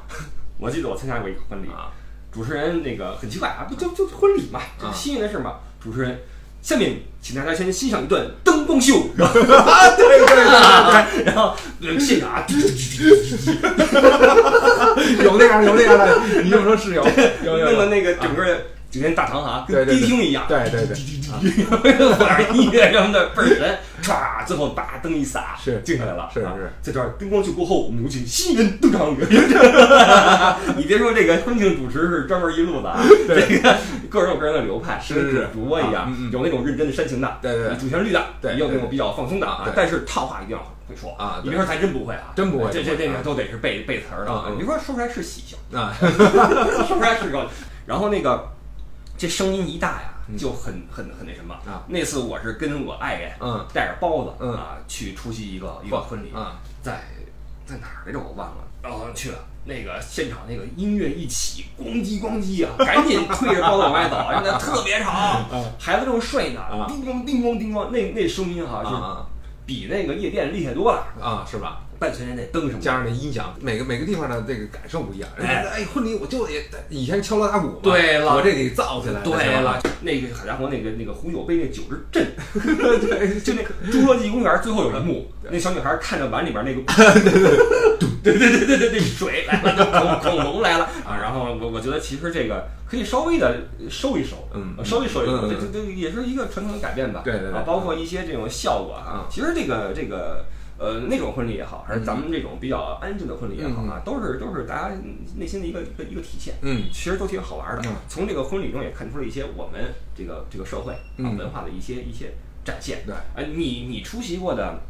[0.59, 1.93] 我记得我参加过一个婚礼，啊。
[2.33, 4.93] 主持人那个很奇怪啊，不就就婚礼嘛，这啊。
[4.93, 5.57] 新鲜的事嘛。
[5.81, 6.19] 主持人，
[6.63, 12.47] 下面请大家先欣赏一段灯光秀，然后对对对然后呃现场啊，
[15.23, 17.05] 有那样有那样的，你这么说是有
[17.45, 18.43] 有有，弄了那个整个
[18.91, 20.97] 酒店大堂啊，跟迪厅一样，对对对，
[22.17, 26.73] 放点 音乐什么的倍儿神， 唰，最后把灯一撒，是静下来了，啊是是。
[26.83, 29.15] 在这儿灯光秀过后，我们有请新人登场。
[30.77, 33.77] 你别说这个婚庆主持是专门一路子啊，这个
[34.09, 37.77] 个人有个人的流派，是是跟主播一样有那种认真的煽情的，对对对。
[37.77, 39.69] 主旋律的，对也有那种比较放松的啊。
[39.75, 43.15] 但是套话一定要会说啊你别说还真不会啊，真不会这这这啊。
[43.19, 45.57] 个都得是背背词儿的你说说出来是喜庆。
[45.79, 47.47] 啊，说出来是个，
[47.87, 48.49] 然后那个
[49.21, 51.53] 这声音一大呀，就很很很那什么。
[51.71, 51.85] 啊。
[51.87, 53.67] 那次我是跟我爱人嗯。
[53.75, 54.55] 带着包子嗯。
[54.55, 57.03] 啊去出席一个一个婚礼，啊在
[57.67, 59.37] 在哪儿来着我忘了，然后去了。
[59.63, 65.45] 那个现场那个音乐一起，咣叽咣叽啊，赶紧推着包子往外走，现在特别吵，
[65.79, 69.27] 孩子正睡呢啊，叮咣叮咣叮咣，那那声音哈，就
[69.67, 71.83] 比那个夜店厉害多了，啊，是吧？
[72.01, 75.29] 伴随着那灯什么，加上那音响，每个每个地方的这个感受不一样。
[75.37, 76.53] 人哎家哎，婚礼我就得
[76.89, 79.21] 以前敲锣打鼓嘛，对了我这得造起来。
[79.21, 82.27] 对了，那个好家伙，那个那个红酒杯那酒是震，
[83.07, 86.81] 对，就那侏罗纪公园最后有一幕，那小女孩看着碗里边那个，
[88.23, 91.19] 对 对对对对对，水来了，恐恐龙来了啊！
[91.21, 93.57] 然后我我觉得其实这个可以稍微的
[93.91, 97.21] 收一收，嗯呃稍微收一收，嗯这这这也是一个传统的改变吧。
[97.25, 100.47] 对对对啊，包括一些这种效果嗯啊，其实这个这个。
[100.81, 104.97] 呃，那种婚礼也好，还是咱们这种比较安静的婚礼也好啊，都是都是大家
[105.37, 106.55] 内心的一个一个一个体现。
[106.63, 106.85] 嗯。
[106.91, 107.83] 其实都挺好玩的。
[107.87, 107.93] 嗯。
[108.09, 111.37] 从这个婚礼中也看出了一些我们这个这个社会啊嗯。
[111.37, 112.33] 文化的一些一些
[112.65, 113.03] 展现。
[113.05, 113.15] 对。
[113.35, 114.81] 哎，你你出席过的，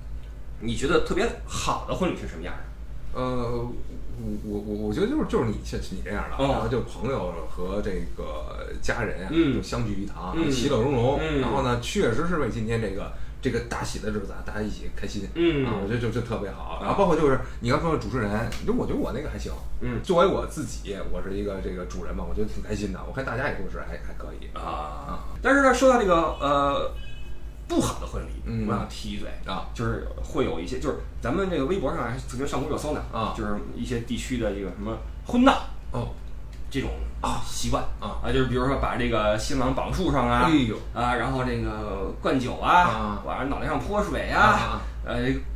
[0.61, 3.20] 你觉得特别好的婚礼是什么样的？
[3.20, 3.68] 呃，
[4.22, 6.50] 我我我我觉得就是就是你像你这样的，哦。
[6.53, 9.55] 然后就朋友和这个家人啊，嗯。
[9.55, 10.48] 就相聚一堂，嗯。
[10.48, 11.18] 其乐融融。
[11.20, 11.40] 嗯。
[11.40, 15.29] 然后呢，确实是为今天这个这个大喜的日子啊，大家一起开心。
[15.35, 16.81] 嗯啊，我觉得就就特别好。
[16.83, 18.31] 然后包括就是你刚说的主持人，
[18.66, 19.53] 就我觉得我那个还行。
[19.81, 23.00] 嗯作为我自己，我是一个这个主人嘛，我觉得挺开心的。
[23.07, 24.46] 我看大家也都是还还可以。
[24.57, 26.92] 啊，但是呢，说到这个呃
[27.66, 36.09] 不好的婚礼，嗯我想提一嘴啊，就是会有一些，就是咱们这个微博上还曾经上过热搜呢啊就是一些地区的这个什么婚闹哦，
[36.70, 44.80] 这种啊习惯啊啊，就是比如说把这个新郎绑树上啊，哎呦啊，然后这个灌酒啊啊，脑袋上泼水啊啊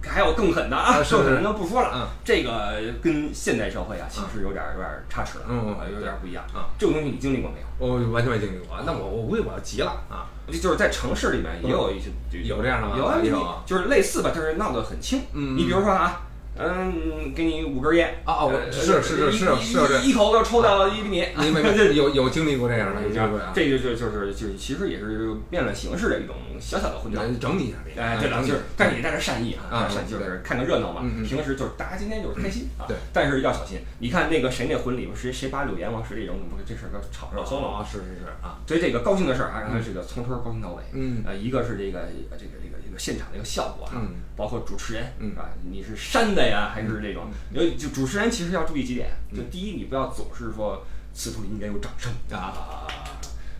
[0.03, 6.69] 还有更狠的啊啊，是是更狠的就不说了嗯，这个跟现代社会啊，其实有点有点差池了，嗯有点不一样啊。
[6.79, 7.67] 这种东西你经历过没有？
[7.79, 8.77] 我完全没经历过。
[8.85, 10.27] 那我我估计我要急了啊。
[10.47, 15.23] 就是在城市里面也有一些就有这样的吗有啊，有啊就是类似吧，但是闹得很轻。
[15.33, 16.21] 嗯你比如说啊，
[16.57, 21.25] 嗯，给你五根烟啊我呃是是是是是一一口就抽掉了一厘米。
[21.37, 23.03] 你没没有有经历过这样的？
[23.03, 23.51] 有经历过啊？
[23.55, 27.25] 这就就就是就是，其实也是变了形式的一种小小的混战。
[27.41, 28.01] 整理一下别。
[28.01, 31.03] 哎，对了，就是，但是也带着善意啊，善意就是看个热闹嘛。
[31.27, 33.79] 平时就是大家今天就是开心啊，对但是要小心。
[33.99, 37.69] 你看那个谁那婚礼，谁谁把柳岩往水里扔，不是这事儿个炒热搜了？
[37.69, 38.59] 啊，是是是啊。
[38.67, 40.83] 所以这个高兴的事儿啊，让他这个从头高兴到尾。
[40.93, 41.99] 嗯呃，一个是这个
[42.31, 47.27] 呃这个这个这个现场的一个效果哈，嗯包括主持人，嗯啊，你是扇的呀，还是这种？
[47.53, 52.87] 因为就主持人其实要注意几点，就嗯第一，你不要总是说此处应该有掌声啊。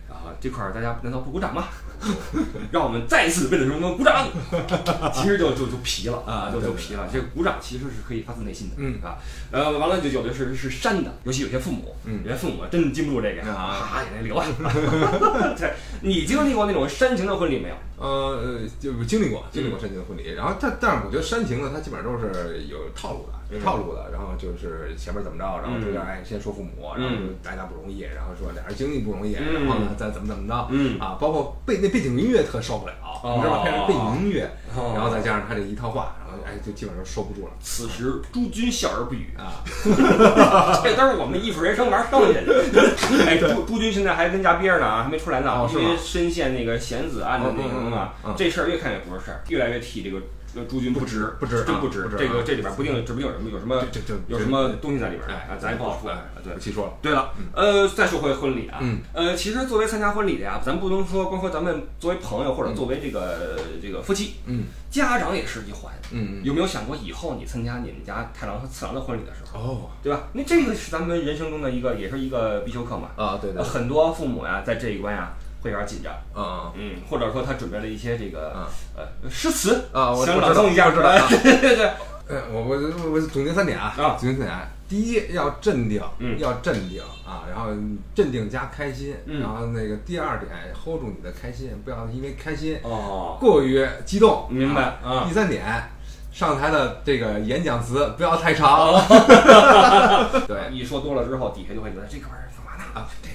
[0.09, 1.67] 啊，这块儿大家难道不鼓掌吗？
[2.71, 4.27] 让我们再次为了什么鼓掌？
[5.13, 7.07] 其实就就就皮了啊就就皮了。
[7.11, 9.17] 这个鼓掌其实是可以发自内心的，嗯啊，
[9.51, 14.45] 呃，完了就有的是是煽的，尤其有些父母，嗯有些父母真禁不住这个，啊哈眼泪流啊。
[15.57, 17.75] 对，你经历过那种煽情的婚礼没有？
[17.97, 24.09] 呃，就经历过经历过煽情的婚礼，然后但但是我觉得煽情呢，它基本上都是有套路的，有套路的。
[24.11, 29.53] 然后就是前面怎么着，然后中间哎先说父母，然后说大家不容易，然后说俩人经历不容易，嗯。
[29.53, 30.99] 然后呢再怎么怎么着，嗯。
[30.99, 32.93] 啊，包括背那背景音乐特受不了，
[33.35, 33.63] 你知道吧？
[33.63, 34.93] 配上背景音乐，哦。
[34.95, 37.53] 然后再加上他这一套话，然后哎就基本上收不住了。
[37.59, 39.63] 此时诸君笑而不语，啊。
[40.83, 43.25] 这都是我们艺术人生玩剩下的。
[43.25, 48.33] 哎，朱朱军现在还跟家憋着呢啊，还没出来呢，因为深陷那个贤子案的那个什么啊嗯嗯嗯。
[48.33, 50.19] 嗯，这事儿越看越不是事儿，越来越替这个
[50.55, 56.11] 呃朱军不值，不值真不值这个啊这里边不定指不定有什么有什么这这这有什么东西在里边儿哎啊，咱也不好说。
[56.43, 56.93] 对不，细说了。
[57.01, 65.91] 对了，呃，再说回婚礼啊，嗯呃，其实作为参加婚礼的呀，咱不能说光说咱们作为朋友或者作为这个这个夫妻，嗯家长也是一环。
[66.11, 70.27] 嗯有没有想过以后你参加你们家太郎和次郎的婚礼的时候，哦对吧？
[70.33, 73.09] 那这个是咱们人生中的一个，也是一个必修课嘛。
[73.15, 75.33] 啊对对呃很多父母呀，在这一关呀
[75.65, 81.89] 会有点紧张，嗯嗯，或者说他准备了一些这个嗯呃诗词啊我想朗诵一下，我知道啊 对对对。
[82.27, 84.51] 呃，我我我我总结三点啊，啊总结三点。
[84.87, 87.71] 第一要镇定，嗯要镇定啊，然后
[88.13, 94.47] 镇定加开心，嗯然后那个第二点 hold 住你的开心，不要因为开心哦，过于激动。
[94.49, 95.63] 明白啊啊第三点，
[96.31, 98.93] 上台的这个演讲词不要太长。
[100.47, 102.83] 对一说多了之后，底下就会觉得这哥们儿干嘛呢？
[102.93, 103.34] 啊，这这这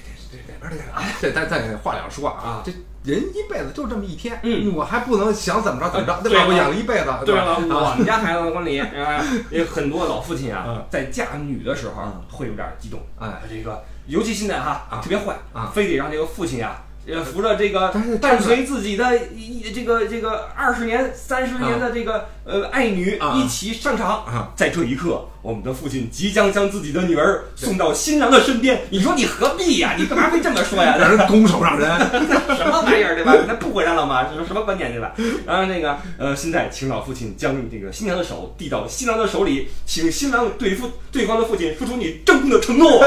[0.61, 2.71] 边这个啊， 这咱咱话两说啊，这
[3.03, 6.45] 人一辈子就这么一天，嗯我还不能想怎么着怎么着，啊对吧？
[6.47, 16.83] 我养了一辈子，对了，我们家孩子的婚礼，啊，有很多老父亲啊嗯，在嫁女的时候嗯会有点激动，哎，这个尤其现在哈啊特别坏啊非得让这个父亲啊。
[17.07, 28.81] 呃，扶着这个但是伴随自己的一这个这个二十年、三十年的这个呃爱女啊一起上场啊，在这一刻，我们的父亲即将将自己的女儿送到新郎的身边。
[28.89, 29.93] 你说你何必呀？
[29.99, 30.95] 你干嘛非这么说呀？
[30.99, 31.89] 让人拱手让人。
[32.57, 33.33] 什么玩意儿对吧？
[33.47, 34.23] 那不会让了吗？
[34.23, 35.13] 这是什么观念对吧？
[35.45, 42.99] 然后那个呃，现在请老父亲将这个新娘的手递到新郎的手里，请新郎对父对方的父亲说出你郑重的承诺。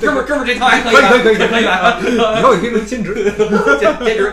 [0.00, 2.00] 哥们儿哥们儿，这套还可以吧，可以可以可以可以吧？
[2.38, 3.32] 以后你可以能兼职。
[3.80, 4.32] 简简直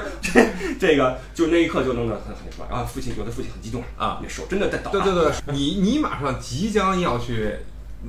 [0.79, 5.03] 这这个就那一刻就弄得很很什么，然后父亲有的父亲很激动啊，那手真的在抖啊。
[5.03, 7.55] 对对对，你你马上即将要去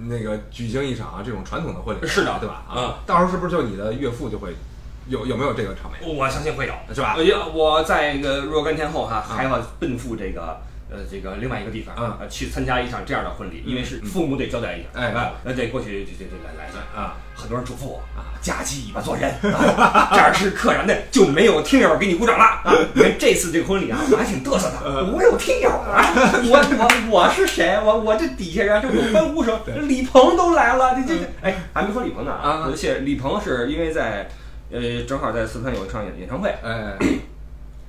[0.09, 2.64] 那个举行一场这种传统的婚礼，是的对吧？
[2.74, 4.54] 嗯，到时候是不是就你的岳父就会
[5.09, 6.16] 有有没有这个场面？
[6.16, 10.61] 我相信会有，是吧我我在这个若干天后哈，还要奔赴这个。
[10.90, 22.74] 呃，这个另外一个地方，啊呃，去参加一场这样的婚礼，因为是父母得交代一下，哎啊，那得过去，这这这来来来啊，很多人嘱咐我啊，夹起尾巴做人，啊这儿是客然的，就没有听友给你鼓掌了啊。
[22.94, 26.03] 因为这次这个婚礼啊，我还挺嘚瑟的，我有听友啊，
[26.44, 27.79] 我我我是谁？
[27.85, 34.29] 我我这底下人就有欢呼声，李鹏都来了，这这这，哎，还没说李鹏呢啊而且李鹏是因为在。
[34.72, 36.96] 呃，正好在四川有一场演演唱会，哎，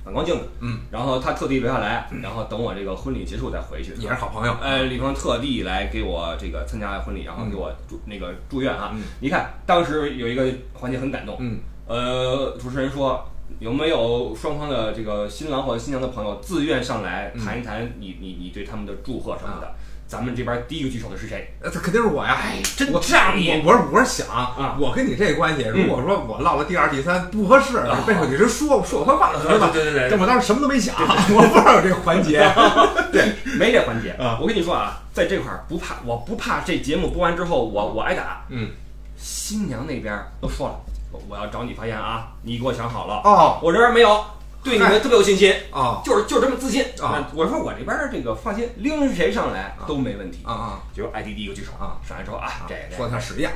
[0.04, 3.94] 反光镜子，嗯，然后他特地留下来，然后等我这个婚礼结束再回去。
[3.94, 4.56] 也是好朋友。
[4.60, 8.90] 呃，李鹏特地来给我这个参加婚礼，然后给我祝那个祝愿啊。
[8.94, 13.24] 嗯你看当时有一个环节很感动，嗯，呃，主持人说
[13.60, 19.72] 有没有双方的这个新郎或者新娘的朋友自愿上来嗯谈一谈你你你对他们的祝贺什么的？
[20.12, 21.54] 咱们这边第一个举手的是谁？
[21.62, 22.36] 肯定是我呀！
[22.38, 23.62] 哎，真我仗义！
[23.64, 29.70] 我我是我是想啊我跟你这关系，如果说我落了第二、第三不合适啊，背后你是说说我坏话了，是吧？
[29.72, 32.46] 对对对我当时什么都没想， 我不知道有这个环节。
[33.10, 38.44] 对，没这环节啊我跟你说啊，在这块儿不怕，我不怕这节目播完之后我我挨打。
[38.50, 38.68] 嗯，
[39.16, 40.74] 新娘那边都说了，
[41.10, 43.22] 我我要找你发言啊，你给我想好了。
[43.24, 44.22] 哦我这边没有，
[44.62, 50.40] 对你们特别有信心，啊就是就是这么自信啊我说我这边这个放心，拎谁上来都没问题。
[50.44, 50.82] 啊啊！
[50.94, 53.52] 结果艾迪第一个举手啊，上来之后啊，这这说的像屎一样，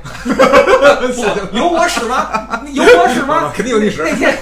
[1.52, 2.60] 不有我使吗？
[2.72, 3.52] 有我使吗？
[3.54, 4.36] 肯定有你使那天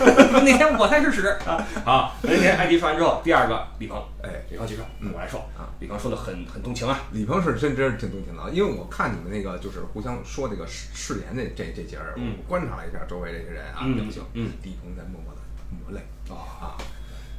[0.45, 1.65] 那天我才是屎啊！
[1.85, 5.69] 好，那天艾迪说完之后，第二个李鹏，哎，李鹏举手，嗯我来说啊。
[5.81, 16.77] 李鹏说的很很动情啊，李鹏是真真是挺动情的，因为我看你们那个就是互相说这个誓誓言这这这节儿，嗯我观察了一下周围这些人啊，嗯表情，嗯李鹏在默默的抹泪哦啊，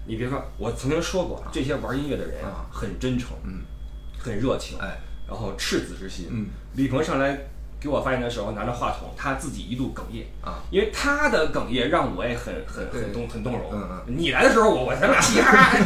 [0.06, 3.62] 你别说，我曾经说过，这些玩音乐的人啊很真诚，嗯，
[4.18, 6.28] 很热情，哎，然后赤子之心。
[6.30, 7.38] 嗯，李鹏上来
[7.80, 13.72] 给我发言的时候，拿着话筒，他自己一度哽咽啊，因为他的哽咽让我也很很很动很动容。
[13.74, 15.78] 嗯嗯你来的时候，我我咱俩嘻哈哈。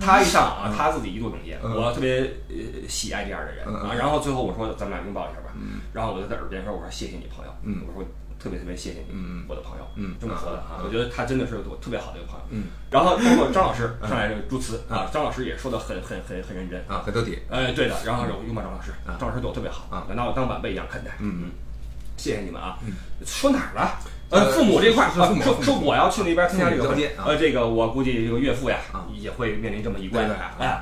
[0.00, 3.94] 他一上啊，他自己一度哽咽，嗯我特别呃喜爱这样的人啊。
[3.94, 8.04] 然后最后我说咱们俩拥抱一下吧，嗯然后我就在耳边说我说谢谢你朋友，嗯我说
[8.38, 9.44] 特别特别谢谢你，嗯嗯。
[9.48, 12.44] 我的朋友，嗯这么说的啊，嗯我觉得他真的是我特别好的一个朋友。
[12.50, 12.64] 嗯。
[12.90, 16.80] 然后包括张老师上来这个祝词啊，张老师也说的很很很很认真。
[16.88, 19.16] 啊，很得体，哎，对的，然后我拥抱张老师，啊。
[19.18, 20.06] 张老师对我特别好啊。
[20.14, 21.12] 拿我当晚辈一样看待。
[21.20, 21.50] 嗯
[22.16, 22.78] 谢谢你们啊。
[22.86, 22.92] 嗯。
[23.26, 23.98] 说哪儿了？
[24.30, 25.26] 呃呃，父母这块说
[25.62, 29.04] 说我要去那边参加这个会父母交接啊呃，这个我估计这个岳父呀啊。
[29.18, 30.54] 也会面临这么一关啊。
[30.60, 30.80] 哎，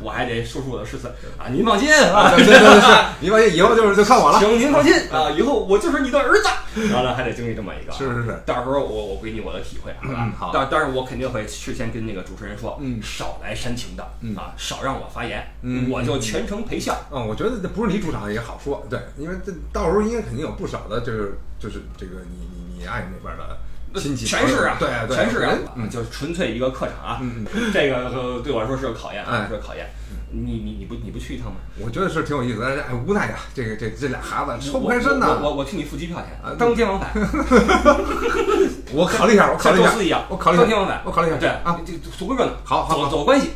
[0.00, 1.06] 我还得说出我的誓词。
[1.36, 2.86] 啊，您放心啊，啊，对对对，是，
[3.20, 6.48] 你放心，以后就是就看我了，请您放心啊，以后我就是你的儿子。
[6.88, 10.50] 然后呢，还得经历这么一个，是是是，到时候我我给你我的体会啊，嗯好。
[10.54, 12.98] 但但是我肯定会事先跟那个主持人说，嗯。
[13.02, 14.34] 少来煽情的，嗯。
[14.34, 16.96] 啊，少让我发言，嗯我就全程陪笑。
[17.12, 27.18] 嗯，我觉得这不是你主场也好说，对，因为这到时候应该肯定有不少的，就是就是这个你你你爱那边的亲戚，全是啊，对对，全是啊，嗯就是纯粹一个客场啊。
[27.22, 29.86] 嗯 这个呃对我来说是个考验啊，哎是个考验。
[30.30, 31.56] 你你你不你不去一趟吗？
[31.80, 37.10] 我觉得是挺有意思的，但是哎无奈呀，这个这这俩孩子抽不开身我呐，我我替你付机票啊钱，当天往返，
[38.92, 41.02] 我考虑一下，我考虑一下我考虑一下，当天往返。
[41.04, 43.52] 我考虑一下，对啊，，这足够热闹，走好好走走关系。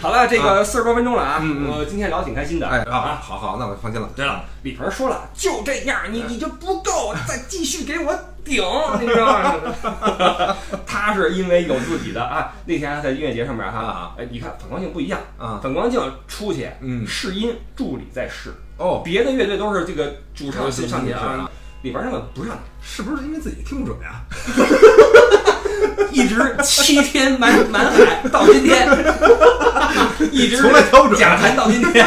[0.00, 2.66] 好了，这个四十多分钟了啊，我今天聊得挺开心的。
[2.68, 8.62] 哎啊，好好，那我放心了，对了，李鹏说了，就这样，你你就不够，再继续给我顶，
[9.00, 10.56] 你知道吗？
[10.86, 15.60] 他是因为有自己的啊，那天在音乐节上面哈啊，哎，你看反光镜不一样啊。
[15.62, 17.06] 反光镜出去，嗯。
[17.06, 21.50] 试音助理在试，哦，别的乐队都是这个主唱是上去是啊，
[21.82, 24.22] 里边那个不让，是不是因为自己听不准呀？
[26.10, 28.88] 一直七天满满海到今天，
[30.30, 32.04] 一直从来调不准假弹到今天。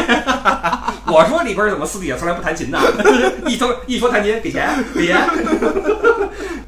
[1.06, 2.78] 我说里边怎么私底下从来不弹琴呢？
[3.46, 5.16] 一说一说弹琴给钱给钱，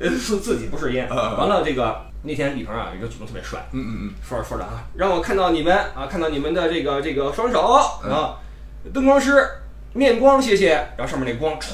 [0.01, 1.07] 呃自自己不是音。
[1.11, 8.37] 完了这个那天李鹏啊有一个举动特别帅，嗯嗯嗯说着说着啊，让我看到你们啊，看到你们的这个这个双手嗯啊，
[8.95, 9.47] 灯光师
[9.93, 11.73] 面光谢谢，然后上面那光歘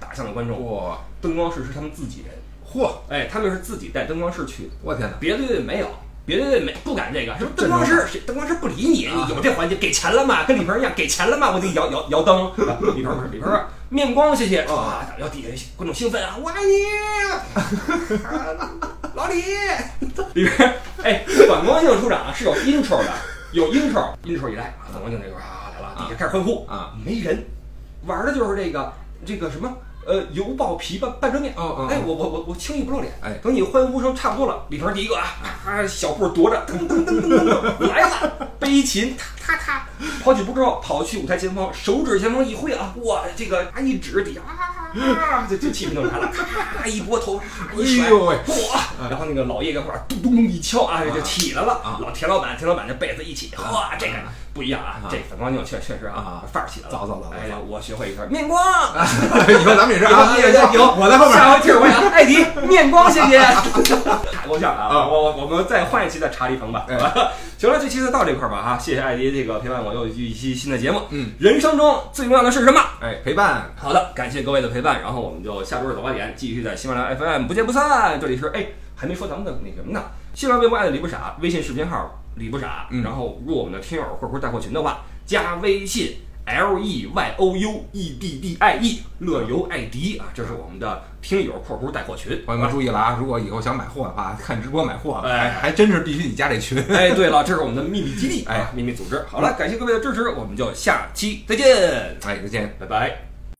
[0.00, 0.74] 打向了观嗯，众。
[0.74, 2.34] 哇，灯光师是他们自己人，
[2.74, 4.70] 嚯，哎，他们是自己带灯光师去的。
[4.82, 5.16] 我天哪！
[5.20, 5.86] 别的乐队没有，
[6.24, 10.44] 别的乐队没不敢这个，什么灯光师，谁灯光师不理你，有这环节，给钱了吗？
[10.44, 11.50] 跟李鹏一样，给钱了吗？
[11.52, 12.46] 我得摇摇摇灯。
[12.66, 14.62] 啊李鹏李鹏说面光，谢谢。
[14.62, 18.70] 啊，然后底下观众兴奋啊，我爱你，啊
[19.14, 19.42] 老李。
[20.34, 23.12] 里边哎，反光镜出场啊是有 intro 的，
[23.52, 27.44] 有 intro，intro 一来啊，反光镜这块啊来了，底下开始欢呼啊，没人，
[28.06, 28.90] 玩的就是这个
[29.26, 29.70] 这个什么。
[30.04, 33.38] 呃，油爆皮半半遮面，哦哦哎，我我我我轻易不露脸，哎。
[33.42, 39.86] 等你欢呼声差不多了，李鹏第一个啊，啊，小步踱着，噔噔噔噔噔噔 来了，背琴，踏踏踏，
[40.24, 46.30] 跑几步之后跑去舞台前方，手指前方一挥啊，哇，这个啊一指底下啊啊，这这气氛就来了，
[46.76, 47.40] 咔一拨头，
[47.76, 48.36] 一甩，哎呦喂。
[48.36, 54.24] 哇，然后那个老叶一会儿咚咚咚一敲啊，就起来了啊，老田老板，田老板这被子一起，哇，这个啊
[54.54, 58.60] 不一样啊，这反光镜确确实啊啊，范儿起来了，走走走走哎呀，我学会一招面光。
[59.48, 60.36] 你说咱们也是啊，
[60.74, 61.34] 有我在后面。
[61.34, 63.38] 下回听我呀，艾迪 面光，谢谢。
[63.38, 64.88] 太够呛了啊！
[64.88, 66.86] 啊我我我们再换一期再查一棚吧。
[66.88, 66.96] 哎
[67.58, 71.00] 行了，这期就到这块儿吧哈，谢谢艾迪这个陪伴我又一期新的节目。
[71.10, 72.80] 嗯，人生中最重要的是什么？
[73.00, 78.20] 哎，陪伴，好的，感谢各位的陪伴，然后我们就下周日早八点继续在喜马拉雅 FM 不见不散。
[78.20, 80.02] 这里是哎，还没说咱们的那什么呢？
[80.34, 92.42] 新浪微博爱的李不傻，微信视频号李不傻，嗯然后入我们的听友或者带货群的话，加微信 L E Y O U E D D I E 乐游艾迪啊，这是我们的听友（括弧带货群）。
[92.44, 93.16] 朋友们注意了啊！
[93.18, 96.76] 如果以后想买货的话，看直播买货，哎还还真是必须得加这群。
[96.88, 99.24] 哎，对了，这是我们的秘密基地，哎啊，秘密组织。
[99.28, 101.66] 好了，感谢各位的支持，我们就下期再见，
[102.24, 102.74] 哎，再见。
[102.80, 103.31] 拜拜。